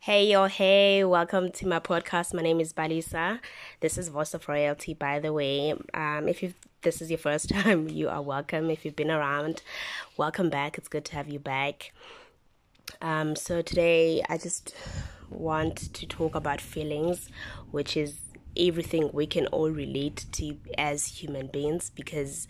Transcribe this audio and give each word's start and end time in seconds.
Hey, 0.00 0.26
yo, 0.30 0.46
hey, 0.46 1.04
welcome 1.04 1.50
to 1.52 1.66
my 1.66 1.80
podcast. 1.80 2.32
My 2.32 2.42
name 2.42 2.60
is 2.60 2.72
Balisa. 2.72 3.40
This 3.80 3.98
is 3.98 4.08
Voice 4.08 4.34
of 4.34 4.48
Royalty, 4.48 4.94
by 4.94 5.18
the 5.18 5.32
way. 5.32 5.74
Um, 5.94 6.28
if 6.28 6.42
this 6.82 7.02
is 7.02 7.10
your 7.10 7.18
first 7.18 7.48
time, 7.56 7.88
you 7.88 8.08
are 8.08 8.22
welcome. 8.22 8.70
If 8.70 8.84
you've 8.84 8.96
been 8.96 9.10
around, 9.10 9.62
welcome 10.16 10.50
back. 10.50 10.78
It's 10.78 10.88
good 10.88 11.04
to 11.06 11.14
have 11.16 11.28
you 11.28 11.38
back. 11.38 11.92
Um, 13.00 13.34
so 13.36 13.62
today 13.62 14.22
I 14.28 14.38
just 14.38 14.74
want 15.30 15.92
to 15.94 16.06
talk 16.06 16.34
about 16.34 16.60
feelings, 16.60 17.28
which 17.70 17.96
is 17.96 18.20
everything 18.56 19.10
we 19.12 19.26
can 19.26 19.46
all 19.48 19.70
relate 19.70 20.26
to 20.32 20.56
as 20.78 21.06
human 21.06 21.48
beings 21.48 21.90
because 21.90 22.46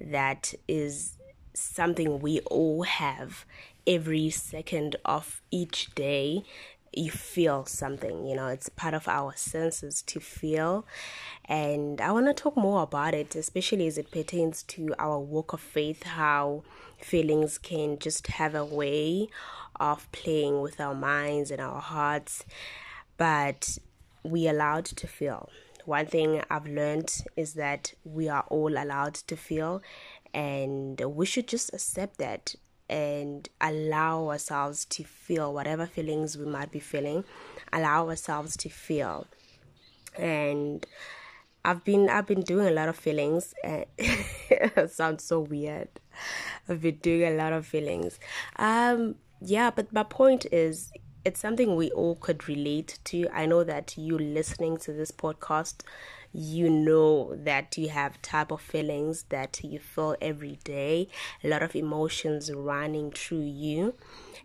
that 0.00 0.54
is 0.68 1.18
something 1.54 2.20
we 2.20 2.40
all 2.40 2.82
have 2.82 3.44
every 3.86 4.30
second 4.30 4.96
of 5.04 5.40
each 5.50 5.94
day. 5.94 6.44
You 6.94 7.10
feel 7.10 7.64
something 7.64 8.26
you 8.26 8.36
know 8.36 8.48
it's 8.48 8.68
part 8.68 8.92
of 8.92 9.08
our 9.08 9.34
senses 9.34 10.02
to 10.02 10.20
feel. 10.20 10.86
And 11.46 12.00
i 12.00 12.12
want 12.12 12.26
to 12.26 12.34
talk 12.34 12.56
more 12.56 12.82
about 12.82 13.14
it 13.14 13.34
especially 13.34 13.86
as 13.86 13.96
it 13.96 14.10
pertains 14.10 14.62
to 14.64 14.94
our 14.98 15.18
walk 15.18 15.52
of 15.54 15.60
faith 15.60 16.02
how 16.02 16.62
feelings 16.98 17.58
can 17.58 17.98
just 17.98 18.26
have 18.28 18.54
a 18.54 18.64
way 18.64 19.28
of 19.80 20.10
playing 20.12 20.60
with 20.60 20.80
our 20.80 20.94
minds 20.94 21.50
and 21.50 21.60
our 21.60 21.80
hearts. 21.80 22.44
But 23.16 23.78
we 24.22 24.48
allowed 24.48 24.84
to 24.84 25.06
feel. 25.06 25.48
One 25.84 26.06
thing 26.06 26.40
i've 26.48 26.66
learned 26.66 27.12
is 27.36 27.54
that 27.54 27.92
we 28.04 28.28
are 28.28 28.44
all 28.48 28.72
allowed 28.72 29.14
to 29.14 29.36
feel 29.36 29.82
and 30.34 31.00
we 31.00 31.26
should 31.26 31.46
just 31.46 31.72
accept 31.72 32.18
that 32.18 32.54
and 32.88 33.48
allow 33.60 34.28
ourselves 34.28 34.84
to 34.84 35.04
feel 35.04 35.52
whatever 35.52 35.86
feelings 35.86 36.36
we 36.36 36.44
might 36.44 36.70
be 36.70 36.78
feeling 36.80 37.24
allow 37.72 38.08
ourselves 38.08 38.56
to 38.56 38.68
feel. 38.68 39.26
And 40.18 40.86
i've 41.64 41.84
been 41.84 42.10
i've 42.10 42.26
been 42.26 42.40
doing 42.40 42.66
a 42.66 42.72
lot 42.72 42.88
of 42.88 42.96
feelings 42.96 43.54
sounds 44.88 45.24
so 45.24 45.40
weird. 45.40 45.88
I've 46.68 46.82
been 46.82 46.96
doing 46.96 47.22
a 47.22 47.36
lot 47.36 47.52
of 47.52 47.66
feelings. 47.66 48.18
Um 48.56 49.16
yeah 49.40 49.70
but 49.70 49.92
my 49.92 50.02
point 50.04 50.46
is 50.52 50.92
it's 51.24 51.40
something 51.40 51.76
we 51.76 51.90
all 51.92 52.16
could 52.16 52.48
relate 52.48 52.98
to. 53.04 53.28
I 53.32 53.46
know 53.46 53.64
that 53.64 53.96
you 53.96 54.18
listening 54.18 54.76
to 54.78 54.92
this 54.92 55.10
podcast 55.10 55.82
you 56.32 56.70
know 56.70 57.34
that 57.36 57.76
you 57.76 57.90
have 57.90 58.20
type 58.22 58.50
of 58.50 58.60
feelings 58.60 59.24
that 59.28 59.62
you 59.62 59.78
feel 59.78 60.16
every 60.20 60.58
day 60.64 61.08
a 61.44 61.48
lot 61.48 61.62
of 61.62 61.76
emotions 61.76 62.50
running 62.52 63.10
through 63.10 63.42
you. 63.42 63.94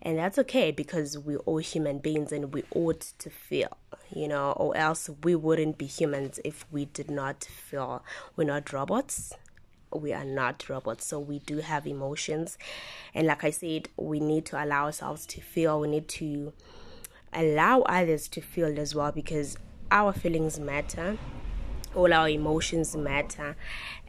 And 0.02 0.18
that's 0.18 0.38
okay 0.40 0.72
because 0.72 1.18
we're 1.18 1.40
all 1.40 1.58
human 1.58 2.00
beings 2.00 2.32
and 2.32 2.54
we 2.54 2.64
ought 2.76 3.02
to 3.20 3.30
feel 3.30 3.78
you 4.14 4.28
know 4.28 4.52
or 4.52 4.76
else 4.78 5.10
we 5.24 5.36
wouldn't 5.36 5.78
be 5.78 5.86
humans 5.86 6.40
if 6.44 6.66
we 6.72 6.86
did 6.86 7.10
not 7.10 7.44
feel. 7.46 8.04
We're 8.36 8.46
not 8.46 8.72
robots 8.74 9.34
we 9.94 10.14
are 10.14 10.26
not 10.26 10.68
robots 10.70 11.06
so 11.06 11.20
we 11.20 11.40
do 11.40 11.58
have 11.58 11.88
emotions. 11.88 12.58
And 13.14 13.28
like 13.28 13.44
i 13.44 13.52
said 13.52 13.90
we 13.98 14.20
need 14.20 14.46
to 14.46 14.64
allow 14.64 14.86
ourselves 14.86 15.26
to 15.28 15.42
feel 15.42 15.80
we 15.80 15.88
need 15.88 16.08
to 16.10 16.54
allow 17.34 17.82
others 17.82 18.28
to 18.30 18.42
feel 18.42 18.80
as 18.80 18.96
well 18.96 19.12
because 19.12 19.58
our 19.92 20.14
feelings 20.14 20.60
matter 20.60 21.18
all 21.98 22.14
our 22.14 22.30
emotions 22.30 22.96
matter. 22.96 23.56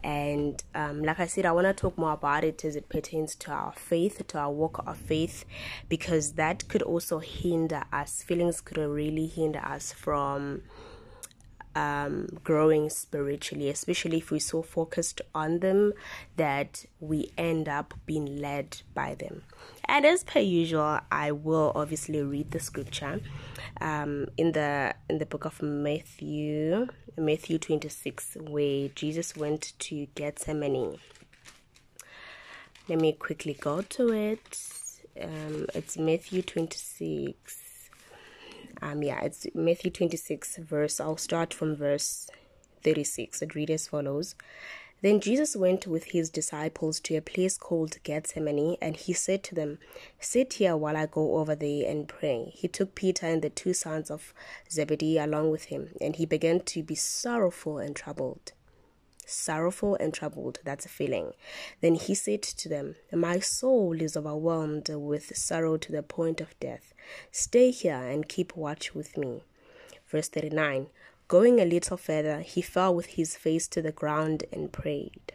And 0.03 0.63
um, 0.73 1.03
like 1.03 1.19
i 1.19 1.25
said 1.25 1.45
i 1.45 1.51
want 1.51 1.67
to 1.67 1.73
talk 1.73 1.97
more 1.97 2.13
about 2.13 2.45
it 2.45 2.63
as 2.63 2.77
it 2.77 2.87
pertains 2.87 3.35
to 3.35 3.51
our 3.51 3.73
faith 3.73 4.25
to 4.27 4.37
our 4.37 4.51
walk 4.51 4.81
of 4.87 4.97
faith 4.97 5.43
because 5.89 6.33
that 6.33 6.65
could 6.69 6.81
also 6.81 7.19
hinder 7.19 7.83
us 7.91 8.23
feelings 8.23 8.61
could 8.61 8.77
really 8.77 9.27
hinder 9.27 9.59
us 9.59 9.91
from 9.91 10.61
um, 11.75 12.27
growing 12.43 12.89
spiritually, 12.89 13.69
especially 13.69 14.17
if 14.17 14.31
we're 14.31 14.39
so 14.39 14.61
focused 14.61 15.21
on 15.33 15.59
them 15.59 15.93
that 16.35 16.85
we 16.99 17.31
end 17.37 17.69
up 17.69 17.93
being 18.05 18.41
led 18.41 18.81
by 18.93 19.15
them. 19.15 19.43
And 19.85 20.05
as 20.05 20.23
per 20.23 20.39
usual, 20.39 20.99
I 21.11 21.31
will 21.31 21.71
obviously 21.75 22.21
read 22.21 22.51
the 22.51 22.59
scripture 22.59 23.21
um, 23.81 24.27
in 24.37 24.51
the 24.51 24.93
in 25.09 25.19
the 25.19 25.25
book 25.25 25.45
of 25.45 25.61
Matthew, 25.61 26.87
Matthew 27.17 27.57
twenty 27.57 27.89
six, 27.89 28.35
where 28.39 28.89
Jesus 28.89 29.35
went 29.35 29.73
to 29.79 30.07
Gethsemane. 30.15 30.99
Let 32.87 32.99
me 32.99 33.13
quickly 33.13 33.53
go 33.59 33.81
to 33.81 34.11
it. 34.13 34.59
Um, 35.21 35.67
it's 35.73 35.97
Matthew 35.97 36.41
twenty 36.41 36.77
six 36.77 37.68
um 38.81 39.03
yeah 39.03 39.19
it's 39.21 39.47
matthew 39.53 39.91
26 39.91 40.57
verse 40.57 40.99
i'll 40.99 41.17
start 41.17 41.53
from 41.53 41.75
verse 41.75 42.29
36 42.83 43.41
it 43.41 43.55
reads 43.55 43.71
as 43.71 43.87
follows 43.87 44.35
then 45.01 45.19
jesus 45.19 45.55
went 45.55 45.87
with 45.87 46.05
his 46.05 46.29
disciples 46.29 46.99
to 46.99 47.15
a 47.15 47.21
place 47.21 47.57
called 47.57 47.97
gethsemane 48.03 48.77
and 48.81 48.95
he 48.95 49.13
said 49.13 49.43
to 49.43 49.55
them 49.55 49.77
sit 50.19 50.53
here 50.53 50.75
while 50.75 50.97
i 50.97 51.05
go 51.05 51.37
over 51.37 51.55
there 51.55 51.89
and 51.89 52.07
pray 52.07 52.51
he 52.55 52.67
took 52.67 52.95
peter 52.95 53.25
and 53.25 53.41
the 53.41 53.49
two 53.49 53.73
sons 53.73 54.09
of 54.09 54.33
zebedee 54.71 55.17
along 55.17 55.49
with 55.49 55.65
him 55.65 55.89
and 55.99 56.17
he 56.17 56.25
began 56.25 56.59
to 56.59 56.83
be 56.83 56.95
sorrowful 56.95 57.77
and 57.77 57.95
troubled 57.95 58.53
sorrowful 59.29 59.95
and 59.95 60.13
troubled. 60.13 60.59
That's 60.63 60.85
a 60.85 60.89
feeling. 60.89 61.33
Then 61.81 61.95
he 61.95 62.15
said 62.15 62.41
to 62.41 62.69
them, 62.69 62.95
My 63.13 63.39
soul 63.39 64.01
is 64.01 64.17
overwhelmed 64.17 64.89
with 64.89 65.35
sorrow 65.37 65.77
to 65.77 65.91
the 65.91 66.03
point 66.03 66.41
of 66.41 66.59
death. 66.59 66.93
Stay 67.31 67.71
here 67.71 67.95
and 67.95 68.27
keep 68.27 68.55
watch 68.55 68.93
with 68.93 69.17
me. 69.17 69.43
Verse 70.07 70.29
39 70.29 70.87
Going 71.27 71.59
a 71.59 71.65
little 71.65 71.97
further, 71.97 72.41
he 72.41 72.61
fell 72.61 72.93
with 72.93 73.05
his 73.07 73.35
face 73.35 73.67
to 73.67 73.81
the 73.81 73.91
ground 73.91 74.45
and 74.51 74.71
prayed. 74.71 75.33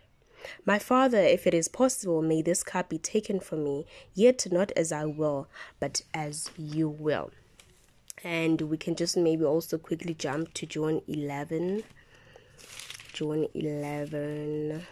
My 0.67 0.79
father, 0.79 1.19
if 1.19 1.47
it 1.47 1.55
is 1.55 1.69
possible, 1.69 2.21
may 2.21 2.43
this 2.43 2.63
cup 2.63 2.89
be 2.89 2.99
taken 2.99 3.41
from 3.41 3.65
me, 3.65 3.87
yet 4.13 4.47
not 4.51 4.73
as 4.73 4.93
I 4.93 5.05
will, 5.05 5.49
but 5.81 6.03
as 6.13 6.51
you 6.57 6.89
will. 6.89 7.31
And 8.23 8.61
we 8.63 8.77
can 8.77 8.97
just 8.97 9.17
maybe 9.17 9.45
also 9.45 9.79
quickly 9.79 10.15
jump 10.15 10.53
to 10.55 10.67
John 10.67 11.03
11 11.07 11.84
John 13.13 13.47
11 13.55 14.84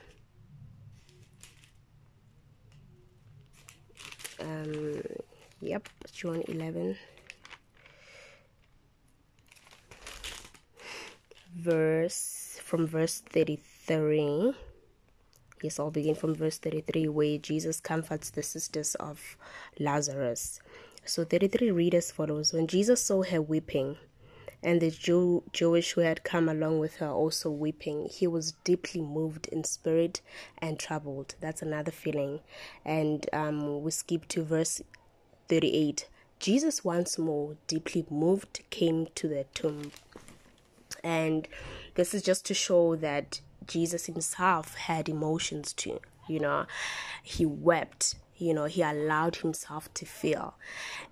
um 4.39 5.03
yep 5.63 5.89
John 6.11 6.43
11 6.49 6.97
verse 11.55 12.59
from 12.65 12.85
verse 12.85 13.23
33 13.31 14.55
yes 15.63 15.79
i'll 15.79 15.93
begin 15.93 16.17
from 16.17 16.35
verse 16.35 16.59
33 16.59 17.09
where 17.09 17.39
jesus 17.39 17.79
comforts 17.79 18.31
the 18.31 18.43
sisters 18.43 18.97
of 18.97 19.37
lazarus 19.79 20.61
so 21.05 21.25
33 21.25 21.71
read 21.71 21.95
as 21.95 22.11
follows 22.11 22.53
when 22.53 22.67
jesus 22.67 23.01
saw 23.01 23.23
her 23.23 23.41
weeping 23.41 23.97
and 24.65 24.81
the 24.81 24.91
Jew, 24.91 25.43
Jewish 25.53 25.93
who 25.93 26.03
had 26.03 26.23
come 26.23 26.49
along 26.49 26.79
with 26.79 26.97
her 26.99 27.09
also 27.09 27.51
weeping. 27.51 28.09
He 28.09 28.29
was 28.29 28.53
deeply 28.63 29.01
moved 29.01 29.49
in 29.49 29.65
spirit 29.65 30.21
and 30.59 30.79
troubled. 30.79 31.35
That's 31.41 31.63
another 31.63 31.91
feeling. 31.91 32.39
And 32.85 33.27
um, 33.33 33.83
we 33.83 33.91
skip 33.91 34.29
to 34.29 34.45
verse 34.45 34.81
38. 35.53 36.09
Jesus, 36.39 36.83
once 36.83 37.19
more, 37.19 37.57
deeply 37.67 38.07
moved, 38.09 38.61
came 38.71 39.09
to 39.15 39.29
the 39.29 39.45
tomb. 39.53 39.93
And 41.05 41.47
this 41.95 42.15
is 42.15 42.23
just 42.23 42.47
to 42.47 42.55
show 42.55 42.97
that 42.97 43.43
Jesus 43.67 44.07
himself 44.07 44.77
had 44.77 45.11
emotions 45.11 45.75
too. 45.75 46.01
You 46.27 46.41
know, 46.41 46.65
he 47.23 47.45
wept 47.45 48.15
you 48.39 48.53
know, 48.53 48.65
he 48.65 48.83
allowed 48.83 49.37
himself 49.37 49.93
to 49.95 50.05
feel. 50.05 50.55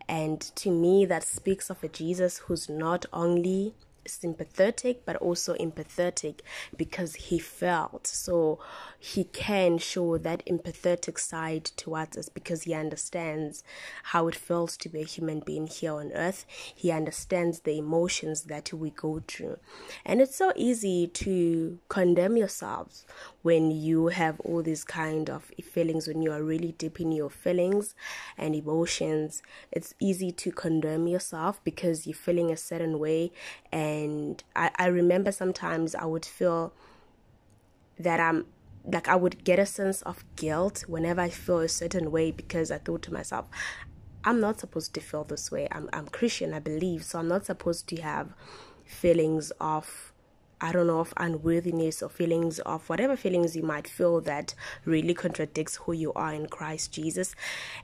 And 0.08 0.40
to 0.56 0.68
me, 0.68 1.04
that 1.04 1.22
speaks 1.22 1.70
of 1.70 1.84
a 1.84 1.88
Jesus 1.88 2.38
who's 2.38 2.68
not 2.68 3.06
only 3.12 3.74
sympathetic 4.06 5.04
but 5.04 5.16
also 5.16 5.54
empathetic 5.54 6.40
because 6.76 7.14
he 7.14 7.38
felt. 7.38 8.06
So 8.06 8.58
he 8.98 9.24
can 9.24 9.78
show 9.78 10.18
that 10.18 10.44
empathetic 10.46 11.18
side 11.18 11.64
towards 11.64 12.16
us 12.16 12.28
because 12.28 12.62
he 12.62 12.74
understands 12.74 13.64
how 14.04 14.28
it 14.28 14.34
feels 14.34 14.76
to 14.78 14.88
be 14.88 15.02
a 15.02 15.04
human 15.04 15.40
being 15.40 15.66
here 15.66 15.94
on 15.94 16.12
earth. 16.12 16.44
He 16.74 16.90
understands 16.90 17.60
the 17.60 17.78
emotions 17.78 18.42
that 18.44 18.72
we 18.72 18.90
go 18.90 19.22
through. 19.26 19.58
And 20.04 20.20
it's 20.20 20.36
so 20.36 20.52
easy 20.56 21.06
to 21.06 21.78
condemn 21.88 22.36
yourselves 22.36 23.04
when 23.42 23.70
you 23.70 24.08
have 24.08 24.38
all 24.40 24.62
these 24.62 24.84
kind 24.84 25.30
of 25.30 25.50
feelings 25.62 26.06
when 26.06 26.22
you 26.22 26.32
are 26.32 26.42
really 26.42 26.72
deep 26.72 27.00
in 27.00 27.12
your 27.12 27.30
feelings 27.30 27.94
and 28.36 28.54
emotions. 28.54 29.42
It's 29.72 29.94
easy 29.98 30.30
to 30.32 30.52
condemn 30.52 31.06
yourself 31.06 31.62
because 31.64 32.06
you're 32.06 32.14
feeling 32.14 32.50
a 32.50 32.56
certain 32.56 32.98
way 32.98 33.32
and 33.72 33.89
I, 34.56 34.70
I 34.76 34.86
remember 34.86 35.32
sometimes 35.32 35.94
I 35.94 36.04
would 36.04 36.24
feel 36.24 36.72
that 37.98 38.20
I'm 38.20 38.46
like 38.84 39.08
I 39.08 39.16
would 39.16 39.44
get 39.44 39.58
a 39.58 39.66
sense 39.66 40.02
of 40.02 40.24
guilt 40.36 40.84
whenever 40.88 41.20
I 41.20 41.28
feel 41.28 41.60
a 41.60 41.68
certain 41.68 42.10
way 42.10 42.30
because 42.30 42.70
I 42.70 42.78
thought 42.78 43.02
to 43.02 43.12
myself, 43.12 43.46
I'm 44.24 44.40
not 44.40 44.60
supposed 44.60 44.94
to 44.94 45.00
feel 45.00 45.24
this 45.24 45.50
way. 45.50 45.68
I'm 45.70 45.88
I'm 45.92 46.06
Christian, 46.08 46.54
I 46.54 46.60
believe, 46.60 47.04
so 47.04 47.18
I'm 47.18 47.28
not 47.28 47.46
supposed 47.46 47.88
to 47.88 47.96
have 48.00 48.32
feelings 48.84 49.52
of 49.60 50.09
I 50.60 50.72
don't 50.72 50.86
know, 50.86 51.00
of 51.00 51.14
unworthiness 51.16 52.02
or 52.02 52.08
feelings 52.08 52.58
of 52.60 52.88
whatever 52.88 53.16
feelings 53.16 53.56
you 53.56 53.62
might 53.62 53.88
feel 53.88 54.20
that 54.22 54.54
really 54.84 55.14
contradicts 55.14 55.76
who 55.76 55.92
you 55.92 56.12
are 56.12 56.32
in 56.32 56.46
Christ 56.46 56.92
Jesus. 56.92 57.34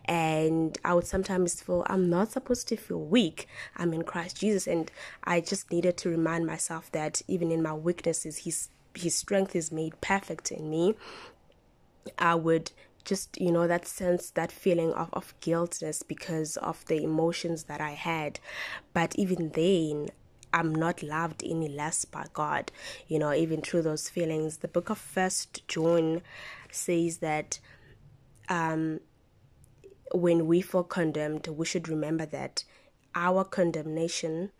And 0.04 0.76
I 0.84 0.94
would 0.94 1.06
sometimes 1.06 1.60
feel 1.62 1.86
I'm 1.88 2.10
not 2.10 2.32
supposed 2.32 2.68
to 2.68 2.76
feel 2.76 3.00
weak. 3.00 3.48
I'm 3.76 3.94
in 3.94 4.02
Christ 4.02 4.38
Jesus. 4.38 4.66
And 4.66 4.90
I 5.24 5.40
just 5.40 5.70
needed 5.72 5.96
to 5.98 6.10
remind 6.10 6.46
myself 6.46 6.92
that 6.92 7.22
even 7.26 7.50
in 7.50 7.62
my 7.62 7.72
weaknesses, 7.72 8.38
His, 8.38 8.68
his 8.94 9.14
strength 9.14 9.56
is 9.56 9.72
made 9.72 10.00
perfect 10.00 10.52
in 10.52 10.68
me. 10.68 10.94
I 12.18 12.34
would 12.34 12.72
just 13.06 13.40
you 13.40 13.52
know 13.52 13.68
that 13.68 13.86
sense 13.86 14.30
that 14.30 14.50
feeling 14.50 14.92
of, 14.92 15.08
of 15.12 15.32
guiltness 15.40 16.02
because 16.02 16.56
of 16.56 16.84
the 16.86 17.04
emotions 17.04 17.64
that 17.64 17.80
i 17.80 17.92
had 17.92 18.40
but 18.92 19.14
even 19.14 19.50
then 19.50 20.08
I'm 20.56 20.74
not 20.74 21.02
loved 21.02 21.42
any 21.44 21.68
less 21.68 22.06
by 22.06 22.24
God, 22.32 22.72
you 23.08 23.18
know, 23.18 23.34
even 23.34 23.60
through 23.60 23.82
those 23.82 24.08
feelings. 24.08 24.56
The 24.56 24.68
book 24.68 24.88
of 24.88 24.96
First 24.96 25.68
John 25.68 26.22
says 26.70 27.18
that 27.18 27.60
um, 28.48 29.00
when 30.12 30.46
we 30.46 30.62
feel 30.62 30.82
condemned, 30.82 31.46
we 31.48 31.66
should 31.66 31.90
remember 31.90 32.24
that 32.24 32.64
our 33.14 33.44
condemnation 33.44 34.50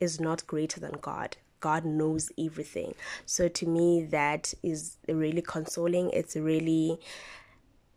is 0.00 0.20
not 0.20 0.46
greater 0.46 0.80
than 0.80 0.96
God. 1.00 1.38
God 1.60 1.86
knows 1.86 2.30
everything. 2.38 2.94
So 3.24 3.48
to 3.48 3.66
me, 3.66 4.04
that 4.04 4.52
is 4.62 4.98
really 5.08 5.42
consoling. 5.42 6.10
It's 6.10 6.36
really, 6.36 6.98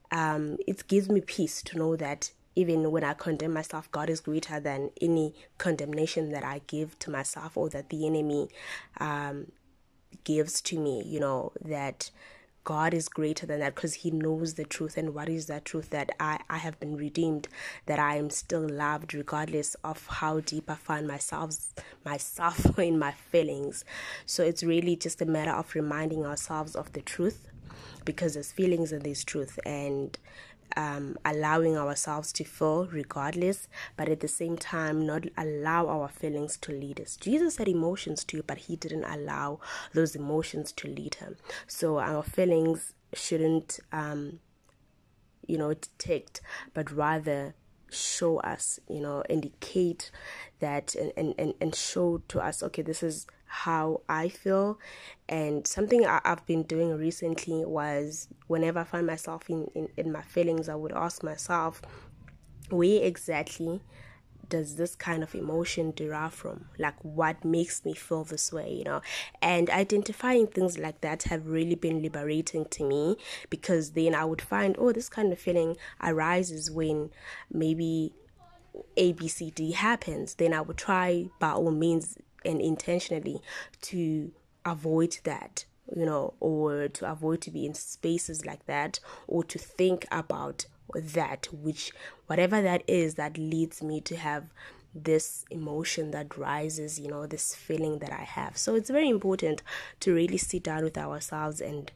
um, 0.10 0.56
it 0.66 0.88
gives 0.88 1.10
me 1.10 1.20
peace 1.20 1.62
to 1.64 1.78
know 1.78 1.98
that 1.98 2.32
even 2.56 2.92
when 2.92 3.04
I 3.04 3.14
condemn 3.14 3.54
myself, 3.54 3.92
God 3.92 4.10
is 4.10 4.20
greater 4.20 4.60
than 4.60 4.92
any 5.02 5.34
condemnation 5.58 6.32
that 6.32 6.44
I 6.44 6.62
give 6.68 6.98
to 7.00 7.12
myself 7.12 7.56
or 7.56 7.70
that 7.70 7.90
the 7.90 8.06
enemy 8.06 8.50
um, 9.00 9.52
gives 10.24 10.62
to 10.62 10.80
me. 10.80 11.04
You 11.06 11.20
know, 11.20 11.54
that 11.64 12.12
God 12.64 12.94
is 12.94 13.10
greater 13.10 13.46
than 13.46 13.60
that 13.62 13.76
because 13.76 13.96
He 13.96 14.12
knows 14.12 14.56
the 14.56 14.66
truth. 14.66 14.98
And 14.98 15.14
what 15.14 15.30
is 15.30 15.48
that 15.48 15.66
truth? 15.66 15.90
That 15.90 16.12
I, 16.20 16.40
I 16.50 16.58
have 16.58 16.80
been 16.80 16.96
redeemed, 16.96 17.48
that 17.86 18.00
I 18.00 18.18
am 18.18 18.30
still 18.30 18.68
loved 18.68 19.14
regardless 19.14 19.76
of 19.84 20.06
how 20.08 20.42
deep 20.42 20.70
I 20.70 20.76
find 20.76 21.08
myself, 21.08 21.56
myself 22.06 22.78
in 22.80 23.00
my 23.00 23.12
feelings. 23.12 23.86
So 24.26 24.44
it's 24.44 24.64
really 24.64 24.96
just 24.96 25.22
a 25.22 25.26
matter 25.26 25.52
of 25.52 25.74
reminding 25.74 26.26
ourselves 26.26 26.76
of 26.76 26.94
the 26.94 27.02
truth 27.02 27.48
because 28.06 28.34
there's 28.34 28.52
feelings 28.52 28.92
and 28.92 29.04
there's 29.04 29.24
truth. 29.24 29.58
And 29.66 30.18
um, 30.76 31.18
allowing 31.26 31.78
ourselves 31.78 32.32
to 32.34 32.44
feel 32.44 32.88
regardless, 32.88 33.68
but 33.98 34.10
at 34.10 34.20
the 34.20 34.28
same 34.28 34.58
time, 34.58 35.06
not 35.06 35.26
allow 35.38 35.88
our 35.88 36.08
feelings 36.08 36.58
to 36.58 36.72
lead 36.72 37.00
us. 37.00 37.16
Jesus 37.16 37.58
had 37.58 37.68
emotions 37.68 38.24
too, 38.24 38.44
but 38.46 38.58
he 38.58 38.76
didn't 38.76 39.06
allow 39.06 39.60
those 39.94 40.16
emotions 40.16 40.72
to 40.74 40.88
lead 40.88 41.16
him. 41.16 41.36
So 41.68 42.00
our 42.00 42.24
feelings 42.24 42.94
shouldn't, 43.14 43.80
um, 43.92 44.40
you 45.46 45.58
know, 45.58 45.74
detect, 45.74 46.42
but 46.74 46.92
rather 46.92 47.56
show 47.92 48.40
us, 48.40 48.80
you 48.90 49.02
know, 49.02 49.24
indicate 49.30 50.12
that 50.60 50.96
and, 50.96 51.34
and, 51.38 51.54
and 51.60 51.76
show 51.76 52.22
to 52.30 52.40
us, 52.40 52.64
okay, 52.64 52.82
this 52.82 53.04
is 53.04 53.28
how 53.52 54.02
I 54.08 54.30
feel. 54.30 54.80
And 55.28 55.68
something 55.68 56.06
I, 56.06 56.22
have 56.24 56.46
been 56.46 56.64
doing 56.64 56.98
recently 56.98 57.66
was 57.66 58.30
whenever 58.48 58.80
I 58.80 58.86
find 58.86 59.06
myself 59.06 59.50
in, 59.50 59.70
in, 59.76 59.90
in 59.98 60.12
my 60.12 60.22
feelings, 60.22 60.70
I 60.70 60.76
would 60.76 60.94
ask 60.94 61.22
myself, 61.22 61.82
where 62.70 63.04
exactly 63.04 63.82
does 64.48 64.78
this 64.78 64.96
kind 64.96 65.22
of 65.22 65.36
emotion 65.36 65.92
derive 65.92 66.34
from? 66.34 66.70
Like, 66.80 66.96
what 67.04 67.44
makes 67.44 67.84
me 67.84 67.94
feel 67.94 68.24
this 68.24 68.54
way, 68.54 68.72
you 68.72 68.86
know? 68.86 69.02
And 69.42 69.70
identifying 69.70 70.48
things 70.48 70.78
like 70.78 71.02
that 71.02 71.24
have 71.24 71.46
really 71.46 71.76
been 71.76 72.02
liberating 72.02 72.66
to 72.72 72.88
me 72.88 73.18
because 73.50 73.92
then 73.92 74.16
I 74.16 74.24
would 74.24 74.42
find, 74.42 74.78
oh, 74.80 74.94
this 74.94 75.10
kind 75.10 75.34
of 75.34 75.40
feeling 75.40 75.76
arises 76.02 76.72
when 76.72 77.10
maybe 77.52 78.14
ABCD 78.96 79.74
happens. 79.74 80.36
Then 80.36 80.54
I 80.54 80.62
would 80.62 80.78
try 80.78 81.28
by 81.40 81.52
all 81.52 81.72
means 81.72 82.18
and 82.46 82.62
intentionally 82.62 83.42
to 83.82 84.32
avoid 84.66 85.18
that 85.24 85.66
you 85.96 86.06
know 86.06 86.34
or 86.40 86.88
to 86.88 87.10
avoid 87.10 87.42
to 87.42 87.52
be 87.52 87.66
in 87.66 87.74
spaces 87.74 88.46
like 88.46 88.66
that 88.66 89.00
or 89.28 89.44
to 89.44 89.58
think 89.58 90.06
about 90.12 90.66
that 90.94 91.48
which 91.52 91.92
whatever 92.28 92.62
that 92.62 92.84
is 92.88 93.16
that 93.16 93.38
leads 93.38 93.82
me 93.82 94.02
to 94.02 94.16
have 94.16 94.52
this 94.94 95.46
emotion 95.50 96.12
that 96.12 96.38
rises 96.38 97.00
you 97.00 97.08
know 97.08 97.26
this 97.26 97.56
feeling 97.56 98.00
that 98.00 98.12
i 98.12 98.24
have. 98.24 98.58
So 98.58 98.76
it's 98.76 98.90
very 98.90 99.08
important 99.10 99.64
to 100.02 100.14
really 100.14 100.38
sit 100.38 100.64
down 100.64 100.84
with 100.84 100.98
ourselves 100.98 101.62
and 101.62 101.92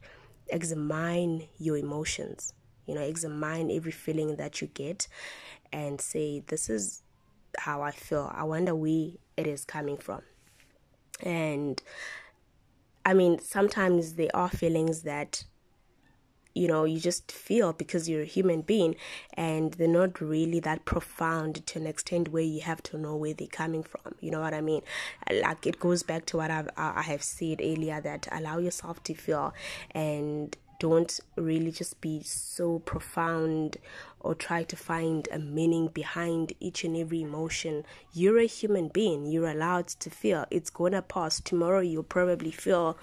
examine 0.48 1.48
your 1.58 1.76
emotions 1.76 2.52
you 2.86 2.94
know 2.94 3.02
examine 3.02 3.70
every 3.70 3.92
feeling 3.92 4.36
that 4.36 4.60
you 4.60 4.68
get 4.68 5.08
and 5.72 6.00
say 6.00 6.42
this 6.46 6.70
is 6.70 7.02
how 7.58 7.82
i 7.82 7.90
feel. 7.90 8.30
I 8.34 8.44
wonder 8.44 8.74
where 8.74 9.10
it 9.36 9.46
is 9.46 9.64
coming 9.64 9.98
from 9.98 10.22
and 11.20 11.82
I 13.04 13.14
mean, 13.14 13.38
sometimes 13.38 14.14
there 14.14 14.34
are 14.34 14.48
feelings 14.48 15.02
that 15.02 15.44
you 16.54 16.66
know 16.66 16.84
you 16.84 16.98
just 16.98 17.30
feel 17.30 17.74
because 17.74 18.08
you're 18.08 18.22
a 18.22 18.24
human 18.24 18.62
being 18.62 18.96
and 19.34 19.74
they're 19.74 19.86
not 19.86 20.20
really 20.22 20.58
that 20.58 20.86
profound 20.86 21.66
to 21.66 21.78
an 21.78 21.86
extent 21.86 22.30
where 22.30 22.42
you 22.42 22.62
have 22.62 22.82
to 22.82 22.96
know 22.96 23.14
where 23.14 23.34
they're 23.34 23.46
coming 23.46 23.82
from. 23.82 24.14
You 24.20 24.30
know 24.30 24.40
what 24.40 24.54
i 24.54 24.60
mean? 24.60 24.82
Like 25.30 25.66
it 25.66 25.78
goes 25.78 26.02
back 26.02 26.24
to 26.26 26.38
what 26.38 26.50
I've, 26.50 26.70
i 26.76 27.02
have 27.02 27.22
said 27.22 27.60
earlier 27.62 28.00
that 28.00 28.26
allow 28.32 28.58
yourself 28.58 29.02
to 29.04 29.14
feel 29.14 29.54
and 29.92 30.56
don't 30.78 31.18
really 31.36 31.70
just 31.70 32.00
be 32.00 32.22
so 32.22 32.78
profound 32.80 33.76
or 34.20 34.34
try 34.34 34.62
to 34.64 34.76
find 34.76 35.28
a 35.32 35.38
meaning 35.38 35.88
behind 35.88 36.52
each 36.60 36.84
and 36.84 36.96
every 36.96 37.22
emotion. 37.22 37.84
You're 38.12 38.38
a 38.38 38.46
human 38.46 38.88
being, 38.88 39.26
you're 39.26 39.48
allowed 39.50 39.88
to 39.88 40.10
feel. 40.10 40.46
It's 40.50 40.70
gonna 40.70 41.02
pass. 41.02 41.40
Tomorrow 41.40 41.80
you'll 41.80 42.02
probably 42.02 42.50
feel 42.50 42.98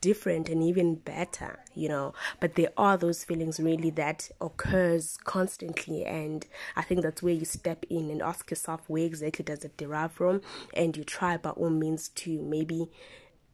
different 0.00 0.48
and 0.48 0.62
even 0.62 0.94
better 0.94 1.58
you 1.74 1.88
know 1.88 2.12
but 2.38 2.54
there 2.54 2.70
are 2.76 2.96
those 2.98 3.24
feelings 3.24 3.58
really 3.58 3.90
that 3.90 4.30
occurs 4.40 5.18
constantly 5.24 6.04
and 6.04 6.46
i 6.76 6.82
think 6.82 7.02
that's 7.02 7.22
where 7.22 7.34
you 7.34 7.44
step 7.44 7.84
in 7.88 8.10
and 8.10 8.20
ask 8.20 8.50
yourself 8.50 8.82
where 8.88 9.04
exactly 9.04 9.42
does 9.42 9.64
it 9.64 9.76
derive 9.76 10.12
from 10.12 10.40
and 10.74 10.96
you 10.96 11.04
try 11.04 11.36
by 11.36 11.50
all 11.50 11.70
means 11.70 12.08
to 12.10 12.42
maybe 12.42 12.90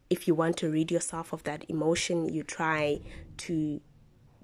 if 0.09 0.27
you 0.27 0.35
want 0.35 0.57
to 0.57 0.69
rid 0.69 0.91
yourself 0.91 1.33
of 1.33 1.43
that 1.43 1.65
emotion, 1.69 2.33
you 2.33 2.43
try 2.43 3.01
to 3.37 3.81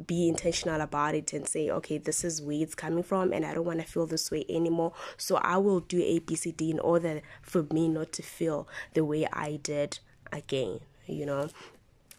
be 0.07 0.27
intentional 0.27 0.81
about 0.81 1.15
it 1.15 1.33
and 1.33 1.47
say, 1.47 1.69
okay, 1.69 1.97
this 1.97 2.23
is 2.23 2.41
where 2.41 2.61
it's 2.61 2.75
coming 2.75 3.03
from, 3.03 3.31
and 3.31 3.45
I 3.45 3.53
don't 3.53 3.65
want 3.65 3.79
to 3.79 3.85
feel 3.85 4.05
this 4.05 4.31
way 4.31 4.45
anymore. 4.49 4.93
So 5.17 5.37
I 5.37 5.57
will 5.57 5.79
do 5.81 5.99
ABCD 5.99 6.71
in 6.71 6.79
order 6.79 7.21
for 7.41 7.63
me 7.71 7.87
not 7.87 8.11
to 8.13 8.23
feel 8.23 8.67
the 8.93 9.05
way 9.05 9.27
I 9.31 9.59
did 9.61 9.99
again, 10.31 10.79
you 11.05 11.25
know. 11.25 11.49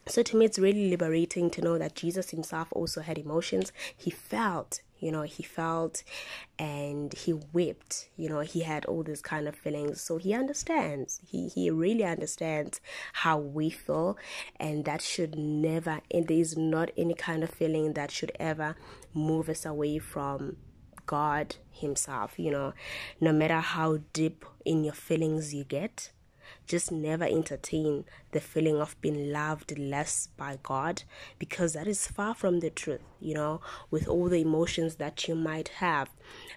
So 0.07 0.23
to 0.23 0.37
me, 0.37 0.45
it's 0.45 0.59
really 0.59 0.91
liberating 0.91 1.51
to 1.51 1.63
know 1.63 1.79
that 1.79 1.97
Jesus 1.97 2.31
himself 2.31 2.69
also 2.73 3.01
had 3.01 3.19
emotions. 3.19 3.73
He 3.97 4.11
felt 4.11 4.83
you 5.05 5.13
know 5.13 5.23
he 5.23 5.43
felt 5.43 6.03
and 6.59 7.13
he 7.13 7.35
wept 7.53 8.09
you 8.17 8.27
know 8.27 8.41
he 8.41 8.61
had 8.61 8.87
all 8.87 9.03
these 9.03 9.21
kind 9.21 9.47
of 9.47 9.55
feelings. 9.55 10.01
So 10.01 10.17
he 10.17 10.33
understands. 10.33 11.21
He 11.27 11.49
he 11.49 11.71
really 11.71 12.05
understands 12.05 12.81
how 13.13 13.39
we 13.39 13.69
feel 13.69 14.17
and 14.57 14.85
that 14.87 15.03
should 15.03 15.37
never 15.37 16.01
and 16.11 16.27
there 16.27 16.39
is 16.39 16.57
not 16.57 16.91
any 16.97 17.15
kind 17.15 17.45
of 17.45 17.51
feeling 17.51 17.93
that 17.93 18.11
should 18.11 18.33
ever 18.41 18.77
move 19.13 19.49
us 19.51 19.67
away 19.67 19.99
from 19.99 20.57
God 21.05 21.57
himself 21.71 22.39
you 22.39 22.51
know. 22.51 22.73
No 23.21 23.33
matter 23.33 23.61
how 23.61 23.99
deep 24.15 24.47
in 24.65 24.85
your 24.85 24.95
feelings 24.95 25.53
you 25.53 25.65
get 25.65 26.11
just 26.67 26.91
never 26.91 27.25
entertain 27.25 28.05
the 28.33 28.41
feeling 28.41 28.81
of 28.81 29.01
being 29.01 29.33
loved 29.33 29.79
less 29.79 30.29
by 30.37 30.59
God 30.63 31.03
because 31.39 31.75
that 31.75 31.87
is 31.87 32.07
far 32.07 32.35
from 32.35 32.61
the 32.61 32.71
truth, 32.71 33.03
you 33.21 33.35
know, 33.35 33.61
with 33.91 34.09
all 34.09 34.29
the 34.29 34.41
emotions 34.41 34.97
that 34.97 35.29
you 35.29 35.35
might 35.35 35.69
have. 35.69 36.11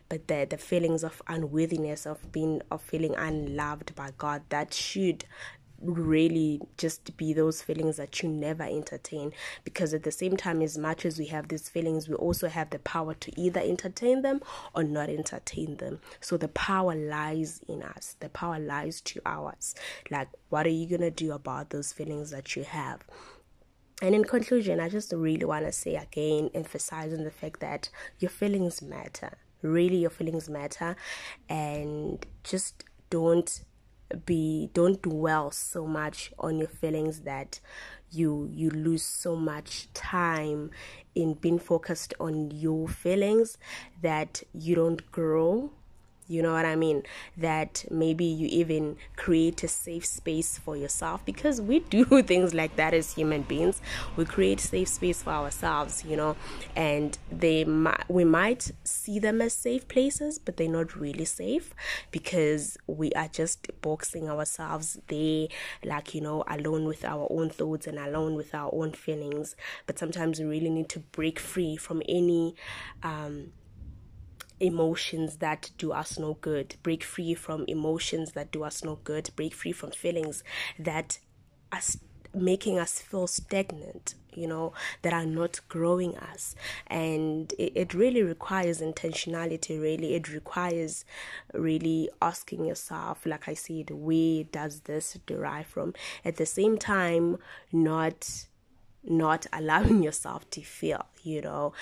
But 0.10 0.28
the, 0.28 0.48
the 0.50 0.58
feelings 0.58 1.04
of 1.04 1.22
unworthiness, 1.28 2.06
of 2.06 2.32
being 2.32 2.62
of 2.72 2.82
feeling 2.82 3.16
unloved 3.16 3.96
by 3.96 4.12
God, 4.18 4.44
that 4.50 4.74
should 4.74 5.26
really 5.82 6.62
just 6.78 7.16
be 7.18 7.34
those 7.34 7.62
feelings 7.62 7.98
that 7.98 8.22
you 8.22 8.30
never 8.30 8.64
entertain. 8.64 9.34
Because 9.64 9.94
at 9.94 10.04
the 10.04 10.12
same 10.12 10.38
time 10.38 10.62
as 10.62 10.78
much 10.78 11.06
as 11.06 11.20
we 11.20 11.28
have 11.28 11.48
these 11.48 11.70
feelings 11.70 12.08
we 12.10 12.16
also 12.16 12.48
have 12.48 12.70
the 12.70 12.80
power 12.80 13.14
to 13.14 13.40
either 13.40 13.60
entertain 13.60 14.22
them 14.22 14.42
or 14.76 14.84
not 14.84 15.10
entertain 15.10 15.78
them. 15.78 16.00
So 16.20 16.38
the 16.38 16.48
power 16.48 16.96
lies 16.96 17.62
in 17.68 17.84
us. 17.84 18.16
The 18.20 18.30
power 18.30 18.60
lies 18.60 19.02
to 19.02 19.22
ours. 19.26 19.76
Like 20.10 20.30
what 20.50 20.66
are 20.66 20.70
you 20.70 20.88
going 20.88 21.02
to 21.02 21.12
do 21.12 21.32
about 21.32 21.70
those 21.70 21.94
feelings 21.94 22.32
that 22.32 22.56
you 22.56 22.64
have? 22.64 23.02
And 24.02 24.14
in 24.14 24.24
conclusion, 24.26 24.80
I 24.80 24.90
just 24.90 25.12
really 25.12 25.46
want 25.46 25.66
to 25.66 25.72
say 25.72 25.96
again, 25.96 26.52
emphasizing 26.54 27.24
the 27.24 27.32
fact 27.32 27.60
that 27.62 27.90
your 28.20 28.30
feelings 28.30 28.82
matter. 28.82 29.38
really 29.62 29.98
your 29.98 30.10
feelings 30.10 30.50
matter. 30.50 30.96
And 31.50 32.26
just 32.44 32.84
don't 33.10 33.64
be 34.26 34.70
don't 34.74 35.02
dwell 35.02 35.52
so 35.52 35.86
much 35.86 36.32
on 36.40 36.58
your 36.58 36.68
feelings 36.68 37.22
that 37.22 37.60
you 38.12 38.50
you 38.54 38.70
lose 38.70 39.04
so 39.04 39.36
much 39.36 39.92
time 39.94 40.72
in 41.16 41.34
being 41.34 41.60
focused 41.60 42.14
on 42.20 42.52
your 42.52 42.88
feelings 42.88 43.58
that 44.02 44.44
you 44.54 44.76
don't 44.76 45.12
grow 45.12 45.72
you 46.28 46.42
know 46.42 46.54
what 46.54 46.66
I 46.66 46.76
mean? 46.76 47.04
That 47.38 47.86
maybe 47.90 48.26
you 48.26 48.48
even 48.48 48.98
create 49.16 49.64
a 49.64 49.68
safe 49.68 50.06
space 50.06 50.58
for 50.58 50.76
yourself 50.76 51.24
because 51.26 51.62
we 51.62 51.80
do 51.80 52.06
things 52.24 52.54
like 52.54 52.76
that 52.76 52.94
as 52.94 53.14
human 53.14 53.44
beings. 53.44 53.82
We 54.16 54.26
create 54.26 54.60
safe 54.60 54.90
space 54.90 55.24
for 55.24 55.32
ourselves, 55.32 56.04
you 56.06 56.18
know, 56.18 56.36
and 56.76 57.18
they 57.32 57.64
might, 57.64 58.04
we 58.10 58.26
might 58.26 58.72
see 58.84 59.20
them 59.20 59.42
as 59.42 59.54
safe 59.54 59.88
places, 59.88 60.38
but 60.38 60.58
they're 60.58 60.68
not 60.68 60.96
really 60.96 61.26
safe 61.26 61.74
because 62.12 62.78
we 62.88 63.12
are 63.14 63.30
just 63.30 63.70
boxing 63.82 64.30
ourselves 64.30 65.00
there, 65.08 65.48
like 65.84 66.14
you 66.14 66.22
know, 66.22 66.44
alone 66.48 66.86
with 66.86 67.06
our 67.06 67.28
own 67.30 67.50
thoughts 67.50 67.88
and 67.88 67.98
alone 67.98 68.36
with 68.36 68.54
our 68.54 68.70
own 68.74 68.92
feelings. 68.92 69.56
But 69.86 69.98
sometimes 69.98 70.40
we 70.40 70.46
really 70.46 70.70
need 70.70 70.90
to 70.90 71.00
break 71.00 71.40
free 71.40 71.78
from 71.78 72.02
any 72.08 72.56
um, 73.04 73.52
emotions 74.60 75.38
that 75.38 75.72
do 75.78 75.92
us 75.92 76.18
no 76.18 76.36
good, 76.42 76.76
break 76.84 77.04
free 77.04 77.34
from 77.34 77.66
emotions 77.68 78.32
that 78.34 78.52
do 78.52 78.64
us 78.64 78.84
no 78.84 79.00
good, 79.04 79.30
break 79.36 79.54
free 79.54 79.72
from 79.72 79.92
feelings 79.92 80.44
that 80.80 81.20
are 81.72 81.82
making 82.34 82.78
us 82.78 83.00
feel 83.00 83.26
stagnant 83.26 84.14
you 84.38 84.48
know 84.48 84.72
that 85.02 85.12
are 85.14 85.26
not 85.26 85.60
growing 85.68 86.16
us. 86.18 86.56
And 86.86 87.52
it, 87.58 87.74
it 87.76 87.94
really 87.94 88.22
requires 88.22 88.80
intentionality 88.80 89.82
really. 89.82 90.16
It 90.16 90.32
requires 90.32 91.04
really 91.54 92.10
asking 92.22 92.66
yourself 92.66 93.26
like 93.26 93.48
i 93.48 93.54
said 93.54 93.90
where 93.90 94.44
does 94.44 94.82
this 94.82 95.18
derive 95.26 95.66
from? 95.66 95.94
At 96.24 96.38
the 96.38 96.46
same 96.46 96.78
time 96.78 97.38
not 97.72 98.46
not 99.08 99.46
allowing 99.54 100.04
yourself 100.08 100.50
to 100.52 100.62
feel 100.62 101.06
you 101.24 101.42
know 101.42 101.74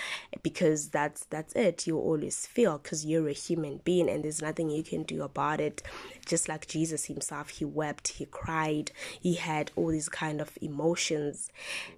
because 0.44 0.89
that's 0.89 1.25
that's 1.25 1.53
it. 1.53 1.88
You 1.88 1.98
always 1.98 2.46
feel 2.46 2.77
because 2.77 3.05
you're 3.05 3.27
a 3.27 3.34
human 3.34 3.82
being 3.84 4.10
and 4.10 4.24
there's 4.24 4.41
nothing 4.41 4.70
you 4.70 4.84
can 4.84 5.03
do 5.03 5.24
about 5.24 5.60
it. 5.60 5.82
Just 6.25 6.48
like 6.48 6.67
jesus 6.67 7.05
himself 7.05 7.50
he 7.50 7.65
wept 7.65 8.08
he 8.08 8.25
cried 8.25 8.91
he 9.20 9.36
had 9.36 9.72
all 9.75 9.89
these 9.89 10.10
kind 10.10 10.41
of 10.41 10.58
emotions. 10.62 11.50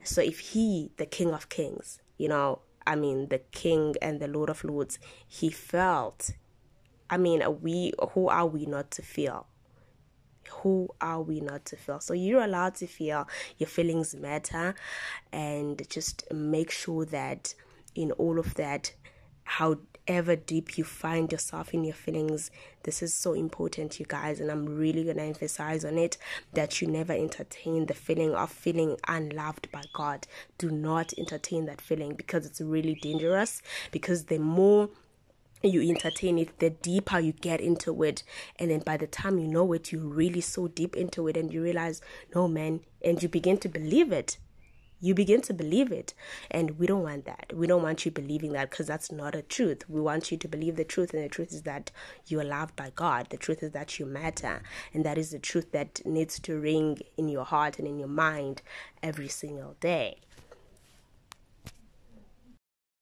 So 0.03 0.21
if 0.21 0.39
he 0.39 0.91
the 0.97 1.05
king 1.05 1.31
of 1.31 1.49
kings 1.49 1.99
you 2.17 2.27
know 2.27 2.59
i 2.85 2.95
mean 2.95 3.27
the 3.29 3.39
king 3.39 3.95
and 4.01 4.19
the 4.19 4.27
lord 4.27 4.49
of 4.49 4.63
lords 4.63 4.99
he 5.27 5.49
felt 5.49 6.31
i 7.09 7.17
mean 7.17 7.41
we 7.61 7.93
who 8.11 8.27
are 8.27 8.45
we 8.45 8.65
not 8.65 8.89
to 8.91 9.01
feel 9.01 9.47
who 10.49 10.89
are 11.01 11.21
we 11.21 11.39
not 11.39 11.65
to 11.65 11.75
feel? 11.75 11.99
So 11.99 12.13
you're 12.13 12.43
allowed 12.43 12.75
to 12.75 12.87
feel 12.87 13.27
your 13.57 13.67
feelings 13.67 14.15
matter 14.15 14.75
and 15.31 15.81
just 15.89 16.23
make 16.31 16.71
sure 16.71 17.05
that 17.05 17.53
in 17.95 18.11
all 18.13 18.39
of 18.39 18.55
that, 18.55 18.93
however 19.43 20.35
deep 20.35 20.77
you 20.77 20.83
find 20.83 21.31
yourself 21.31 21.73
in 21.73 21.83
your 21.83 21.95
feelings, 21.95 22.51
this 22.83 23.01
is 23.01 23.13
so 23.13 23.33
important, 23.33 23.99
you 23.99 24.05
guys, 24.05 24.39
and 24.39 24.51
I'm 24.51 24.65
really 24.65 25.03
gonna 25.03 25.23
emphasize 25.23 25.83
on 25.83 25.97
it 25.97 26.17
that 26.53 26.81
you 26.81 26.87
never 26.87 27.13
entertain 27.13 27.85
the 27.85 27.93
feeling 27.93 28.33
of 28.35 28.51
feeling 28.51 28.97
unloved 29.07 29.71
by 29.71 29.83
God. 29.93 30.27
Do 30.57 30.69
not 30.69 31.13
entertain 31.17 31.65
that 31.65 31.81
feeling 31.81 32.13
because 32.13 32.45
it's 32.45 32.61
really 32.61 32.95
dangerous. 32.95 33.61
Because 33.91 34.25
the 34.25 34.37
more 34.39 34.89
you 35.63 35.81
entertain 35.81 36.37
it, 36.37 36.59
the 36.59 36.69
deeper 36.69 37.19
you 37.19 37.33
get 37.33 37.61
into 37.61 38.03
it. 38.03 38.23
And 38.57 38.71
then 38.71 38.79
by 38.79 38.97
the 38.97 39.07
time 39.07 39.39
you 39.39 39.47
know 39.47 39.73
it, 39.73 39.91
you're 39.91 40.01
really 40.01 40.41
so 40.41 40.67
deep 40.67 40.95
into 40.95 41.27
it 41.27 41.37
and 41.37 41.51
you 41.51 41.63
realize, 41.63 42.01
no, 42.35 42.47
man, 42.47 42.81
and 43.03 43.21
you 43.21 43.29
begin 43.29 43.57
to 43.59 43.69
believe 43.69 44.11
it. 44.11 44.37
You 44.99 45.13
begin 45.13 45.41
to 45.41 45.53
believe 45.53 45.91
it. 45.91 46.15
And 46.49 46.79
we 46.79 46.87
don't 46.87 47.03
want 47.03 47.25
that. 47.25 47.53
We 47.53 47.67
don't 47.67 47.83
want 47.83 48.03
you 48.03 48.11
believing 48.11 48.53
that 48.53 48.71
because 48.71 48.87
that's 48.87 49.11
not 49.11 49.35
a 49.35 49.43
truth. 49.43 49.87
We 49.87 50.01
want 50.01 50.31
you 50.31 50.37
to 50.37 50.47
believe 50.47 50.75
the 50.75 50.83
truth. 50.83 51.13
And 51.13 51.23
the 51.23 51.29
truth 51.29 51.53
is 51.53 51.61
that 51.63 51.91
you 52.25 52.39
are 52.39 52.43
loved 52.43 52.75
by 52.75 52.91
God. 52.95 53.27
The 53.29 53.37
truth 53.37 53.61
is 53.61 53.71
that 53.73 53.99
you 53.99 54.07
matter. 54.07 54.63
And 54.93 55.05
that 55.05 55.19
is 55.19 55.31
the 55.31 55.39
truth 55.39 55.71
that 55.71 56.03
needs 56.03 56.39
to 56.39 56.59
ring 56.59 56.99
in 57.15 57.29
your 57.29 57.45
heart 57.45 57.77
and 57.77 57.87
in 57.87 57.99
your 57.99 58.07
mind 58.07 58.63
every 59.03 59.27
single 59.27 59.75
day. 59.79 60.21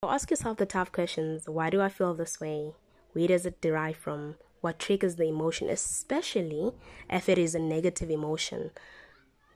Ask 0.10 0.30
yourself 0.30 0.58
the 0.58 0.66
tough 0.66 0.92
questions. 0.92 1.48
Why 1.48 1.70
do 1.70 1.82
I 1.82 1.90
feel 1.90 2.14
this 2.14 2.40
way? 2.40 2.74
Where 3.14 3.28
does 3.28 3.46
it 3.46 3.62
derive 3.62 3.98
from? 3.98 4.36
What 4.62 4.80
triggers 4.80 5.16
the 5.16 5.28
emotion, 5.28 5.70
especially 5.70 6.72
if 7.10 7.30
it 7.30 7.38
is 7.38 7.56
a 7.56 7.60
negative 7.60 8.10
emotion? 8.10 8.72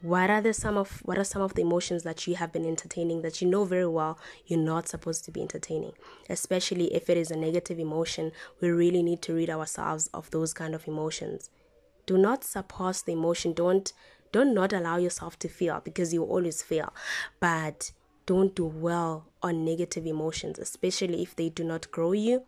What 0.02 0.30
are 0.30 0.40
the 0.40 0.54
some 0.54 0.78
of 0.78 1.02
what 1.04 1.18
are 1.18 1.26
some 1.26 1.42
of 1.42 1.56
the 1.56 1.62
emotions 1.62 2.04
that 2.04 2.26
you 2.26 2.36
have 2.36 2.54
been 2.54 2.66
entertaining 2.66 3.22
that 3.22 3.42
you 3.42 3.50
know 3.50 3.66
very 3.66 3.88
well 3.88 4.18
you're 4.46 4.58
not 4.58 4.88
supposed 4.88 5.26
to 5.26 5.32
be 5.32 5.42
entertaining? 5.42 5.92
Especially 6.30 6.94
if 6.94 7.10
it 7.10 7.18
is 7.18 7.32
a 7.32 7.36
negative 7.36 7.80
emotion, 7.80 8.32
we 8.62 8.70
really 8.70 9.04
need 9.04 9.22
to 9.24 9.34
rid 9.34 9.50
ourselves 9.50 10.08
of 10.14 10.32
those 10.32 10.54
kind 10.54 10.74
of 10.74 10.88
emotions. 10.88 11.50
Do 12.06 12.18
not 12.18 12.46
suppress 12.46 13.02
the 13.02 13.12
emotion. 13.12 13.52
Don't 13.52 13.92
don't 14.32 14.54
not 14.54 14.72
allow 14.72 14.98
yourself 14.98 15.38
to 15.40 15.50
feel 15.50 15.82
because 15.84 16.14
you 16.14 16.24
always 16.24 16.62
feel. 16.62 16.94
But 17.42 17.92
don't 18.30 18.54
do 18.54 18.68
well 18.68 19.26
on 19.42 19.66
negative 19.66 20.06
emotions, 20.06 20.60
especially 20.60 21.24
if 21.24 21.36
they 21.36 21.50
do 21.50 21.64
not 21.64 21.90
grow 21.90 22.12
you. 22.12 22.44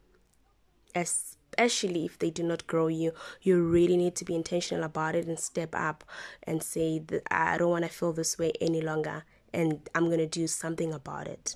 Especially 0.94 2.06
if 2.06 2.20
they 2.20 2.30
do 2.30 2.44
not 2.44 2.68
grow 2.68 2.86
you, 2.86 3.14
you 3.42 3.64
really 3.64 3.98
need 3.98 4.14
to 4.18 4.24
be 4.24 4.36
intentional 4.36 4.84
about 4.84 5.16
it 5.16 5.26
and 5.26 5.40
step 5.40 5.74
up 5.74 6.04
and 6.44 6.62
say 6.62 7.02
I 7.32 7.58
don't 7.58 7.72
want 7.72 7.84
to 7.86 7.90
feel 7.90 8.14
this 8.14 8.38
way 8.38 8.52
any 8.62 8.80
longer 8.80 9.24
and 9.52 9.90
I'm 9.96 10.06
going 10.06 10.20
to 10.20 10.28
do 10.28 10.46
something 10.46 10.94
about 10.94 11.28
it. 11.28 11.56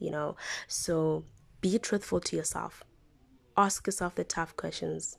You 0.00 0.10
know, 0.10 0.34
so 0.66 1.22
be 1.60 1.78
truthful 1.78 2.18
to 2.22 2.34
yourself. 2.34 2.82
Ask 3.56 3.86
yourself 3.86 4.16
the 4.16 4.24
tough 4.24 4.56
questions 4.56 5.16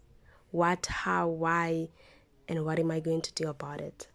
what, 0.50 0.88
how, 0.88 1.30
why, 1.30 1.88
and 2.50 2.66
what 2.66 2.80
am 2.80 2.92
I 2.92 3.00
going 3.00 3.22
to 3.22 3.34
do 3.34 3.48
about 3.48 3.80
it? 3.80 4.11